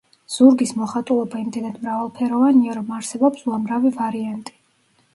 [0.35, 4.61] ზურგის მოხატულობა იმდენად მრავალფეროვანია, რომ არსებობს უამრავი ვარიანტი.